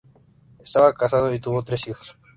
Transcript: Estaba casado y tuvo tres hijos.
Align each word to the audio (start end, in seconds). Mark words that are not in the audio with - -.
Estaba 0.57 0.95
casado 0.95 1.31
y 1.31 1.39
tuvo 1.39 1.61
tres 1.61 1.87
hijos. 1.87 2.17